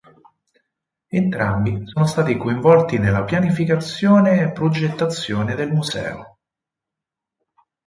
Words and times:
Entrambi 1.11 1.83
sono 1.85 2.07
stati 2.07 2.35
coinvolti 2.35 2.97
nella 2.97 3.23
pianificazione 3.23 4.41
e 4.41 4.51
progettazione 4.51 5.53
del 5.53 5.71
museo. 5.71 6.37